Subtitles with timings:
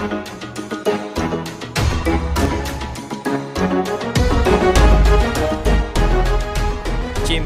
[0.00, 0.08] Jim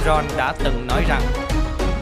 [0.06, 1.22] Rohn đã từng nói rằng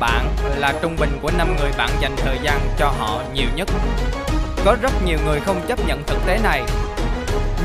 [0.00, 3.68] bạn là trung bình của 5 người bạn dành thời gian cho họ nhiều nhất.
[4.64, 6.62] Có rất nhiều người không chấp nhận thực tế này,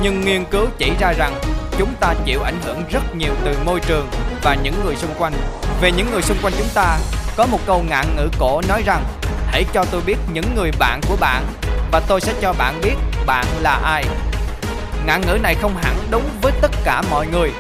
[0.02, 1.34] nhưng nghiên cứu chỉ ra rằng
[1.78, 4.08] chúng ta chịu ảnh hưởng rất nhiều từ môi trường
[4.44, 5.34] và những người xung quanh.
[5.82, 6.98] Về những người xung quanh chúng ta,
[7.38, 9.04] có một câu ngạn ngữ cổ nói rằng
[9.48, 11.46] hãy cho tôi biết những người bạn của bạn
[11.92, 14.06] và tôi sẽ cho bạn biết bạn là ai.
[15.06, 17.52] Ngạn ngữ này không hẳn đúng với tất cả mọi người,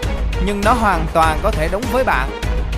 [0.45, 2.29] nhưng nó hoàn toàn có thể đúng với bạn.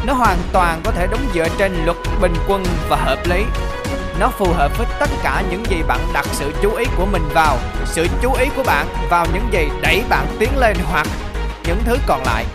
[0.06, 3.44] Nó hoàn toàn có thể đúng dựa trên luật bình quân và hợp lý.
[4.20, 7.30] Nó phù hợp với tất cả những gì bạn đặt sự chú ý của mình
[7.34, 7.58] vào.
[7.86, 11.08] Sự chú ý của bạn vào những gì đẩy bạn tiến lên hoặc
[11.64, 12.46] những thứ còn lại.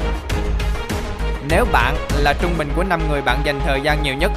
[1.48, 4.32] Nếu bạn là trung bình của 5 người bạn dành thời gian nhiều nhất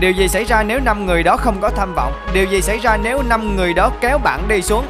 [0.00, 2.12] Điều gì xảy ra nếu 5 người đó không có tham vọng?
[2.32, 4.86] Điều gì xảy ra nếu 5 người đó kéo bạn đi xuống?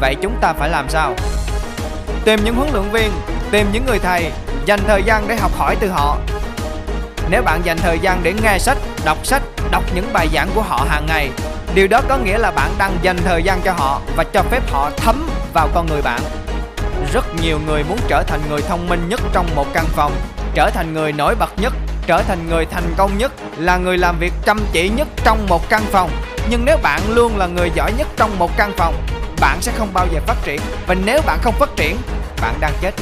[0.00, 1.14] Vậy chúng ta phải làm sao?
[2.24, 3.12] Tìm những huấn luyện viên,
[3.50, 4.30] tìm những người thầy,
[4.66, 6.16] dành thời gian để học hỏi từ họ.
[7.30, 10.62] Nếu bạn dành thời gian để nghe sách, đọc sách, đọc những bài giảng của
[10.62, 11.30] họ hàng ngày,
[11.74, 14.70] điều đó có nghĩa là bạn đang dành thời gian cho họ và cho phép
[14.70, 16.20] họ thấm vào con người bạn.
[17.12, 20.12] Rất nhiều người muốn trở thành người thông minh nhất trong một căn phòng,
[20.54, 21.72] trở thành người nổi bật nhất,
[22.06, 25.68] trở thành người thành công nhất, là người làm việc chăm chỉ nhất trong một
[25.68, 26.10] căn phòng.
[26.50, 28.94] Nhưng nếu bạn luôn là người giỏi nhất trong một căn phòng,
[29.40, 30.60] bạn sẽ không bao giờ phát triển.
[30.86, 31.96] Và nếu bạn không phát triển,
[32.40, 32.94] bạn đang chết.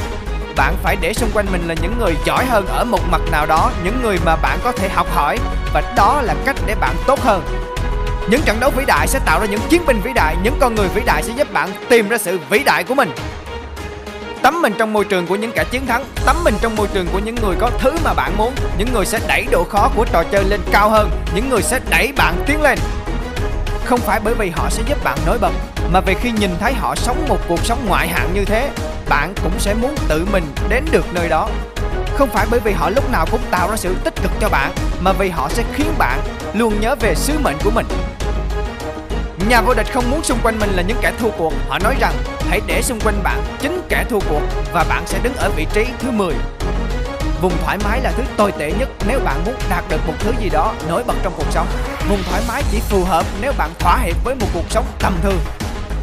[0.55, 3.45] Bạn phải để xung quanh mình là những người giỏi hơn ở một mặt nào
[3.45, 5.37] đó, những người mà bạn có thể học hỏi
[5.73, 7.43] và đó là cách để bạn tốt hơn.
[8.29, 10.75] Những trận đấu vĩ đại sẽ tạo ra những chiến binh vĩ đại, những con
[10.75, 13.11] người vĩ đại sẽ giúp bạn tìm ra sự vĩ đại của mình.
[14.43, 17.07] Tắm mình trong môi trường của những kẻ chiến thắng Tắm mình trong môi trường
[17.13, 18.53] của những người có thứ mà bạn muốn.
[18.77, 21.09] Những người sẽ đẩy độ khó của trò chơi lên cao hơn.
[21.35, 22.79] Những người sẽ đẩy bạn tiến lên.
[23.85, 25.51] Không phải bởi vì họ sẽ giúp bạn nổi bật,
[25.93, 28.69] Mà vì khi nhìn thấy họ sống một cuộc sống ngoại hạng như thế,
[29.09, 31.49] Bạn cũng sẽ muốn tự mình đến được nơi đó.
[32.17, 34.71] Không phải bởi vì họ lúc nào cũng tạo ra sự tích cực cho bạn,
[35.01, 36.19] mà vì họ sẽ khiến bạn
[36.53, 37.85] luôn nhớ về sứ mệnh của mình.
[39.49, 41.53] Nhà vô địch không muốn xung quanh mình là những kẻ thua cuộc.
[41.69, 42.13] Họ nói rằng
[42.51, 44.41] hãy để xung quanh bạn chính kẻ thua cuộc
[44.73, 46.33] Và bạn sẽ đứng ở vị trí thứ 10
[47.41, 50.31] Vùng thoải mái là thứ tồi tệ nhất nếu bạn muốn đạt được một thứ
[50.39, 51.67] gì đó nổi bật trong cuộc sống.
[52.09, 55.13] Vùng thoải mái chỉ phù hợp nếu bạn thỏa hiệp với một cuộc sống tầm
[55.21, 55.39] thường.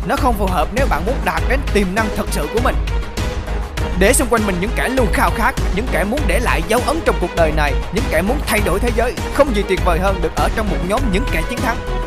[0.09, 2.75] Nó không phù hợp nếu bạn muốn đạt đến tiềm năng thật sự của mình.
[3.99, 6.81] Để xung quanh mình những kẻ luôn khao khát, những kẻ muốn để lại dấu
[6.87, 9.81] ấn trong cuộc đời này, những kẻ muốn thay đổi thế giới, không gì tuyệt
[9.85, 11.98] vời hơn được ở trong một nhóm những kẻ chiến thắng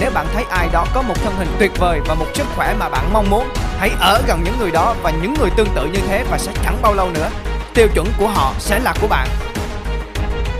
[0.00, 2.74] nếu bạn thấy ai đó có một thân hình tuyệt vời và một sức khỏe
[2.78, 3.48] mà bạn mong muốn,
[3.78, 6.52] hãy ở gần những người đó và những người tương tự như thế và sẽ
[6.64, 7.28] chẳng bao lâu nữa,
[7.74, 9.28] tiêu chuẩn của họ sẽ là của bạn.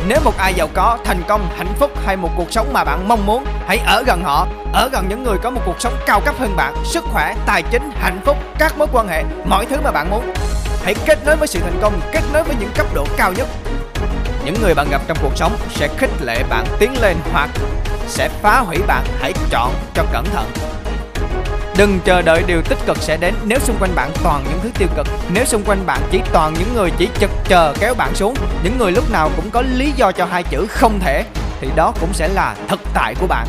[0.08, 3.08] Nếu một ai giàu có, thành công, hạnh phúc hay một cuộc sống mà bạn
[3.08, 6.20] mong muốn, hãy ở gần họ, ở gần những người có một cuộc sống cao
[6.20, 9.76] cấp hơn bạn, sức khỏe, tài chính, hạnh phúc, các mối quan hệ, mọi thứ
[9.84, 10.32] mà bạn muốn.
[10.84, 13.48] Hãy kết nối với sự thành công, kết nối với những cấp độ cao nhất.
[14.44, 17.50] Những người bạn gặp trong cuộc sống sẽ khích lệ bạn tiến lên hoặc
[18.08, 19.04] sẽ phá hủy bạn.
[19.20, 20.50] Hãy chọn cho cẩn thận.
[21.76, 23.34] Đừng chờ đợi điều tích cực sẽ đến.
[23.44, 26.54] Nếu xung quanh bạn toàn những thứ tiêu cực, Nếu xung quanh bạn chỉ toàn
[26.54, 29.92] những người chỉ chực chờ kéo bạn xuống, Những người lúc nào cũng có lý
[29.96, 31.24] do cho hai chữ không thể,
[31.60, 33.46] Thì đó cũng sẽ là thực tại của bạn.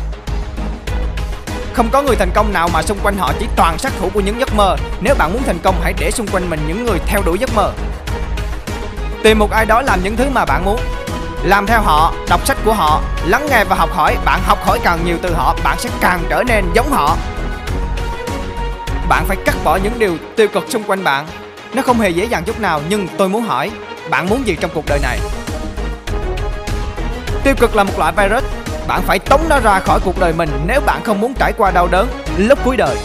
[1.72, 4.20] Không có người thành công nào mà xung quanh họ chỉ toàn sát thủ của
[4.20, 4.76] những giấc mơ.
[5.00, 7.54] Nếu bạn muốn thành công, hãy để xung quanh mình những người theo đuổi giấc
[7.54, 7.72] mơ.
[9.22, 10.80] Tìm một ai đó làm những thứ mà bạn muốn
[11.42, 14.16] làm theo họ, đọc sách của họ, lắng nghe và học hỏi.
[14.24, 17.16] Bạn học hỏi càng nhiều từ họ, bạn sẽ càng trở nên giống họ.
[19.08, 21.26] Bạn phải cắt bỏ những điều tiêu cực xung quanh bạn.
[21.74, 23.70] Nó không hề dễ dàng chút nào, nhưng tôi muốn hỏi,
[24.10, 25.18] bạn muốn gì trong cuộc đời này?
[27.44, 28.44] Tiêu cực là một loại virus.
[28.86, 31.70] Bạn phải tống nó ra khỏi cuộc đời mình nếu bạn không muốn trải qua
[31.70, 32.96] đau đớn lúc cuối đời.